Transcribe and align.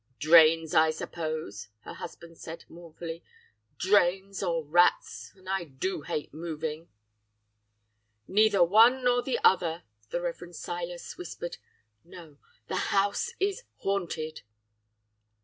"'Drains, 0.19 0.73
I 0.73 0.89
suppose!' 0.89 1.67
her 1.81 1.93
husband 1.93 2.35
said 2.39 2.65
mournfully, 2.67 3.21
'drains 3.77 4.41
or 4.41 4.65
rats! 4.65 5.31
and 5.35 5.47
I 5.47 5.63
do 5.65 6.01
hate 6.01 6.33
moving.' 6.33 6.89
"'Neither 8.27 8.63
one 8.63 9.03
nor 9.03 9.21
the 9.21 9.37
other!' 9.43 9.83
the 10.09 10.19
Rev. 10.19 10.55
Silas 10.55 11.19
whispered. 11.19 11.57
'No! 12.03 12.37
the 12.67 12.77
house 12.89 13.33
is 13.39 13.61
haunted. 13.81 14.41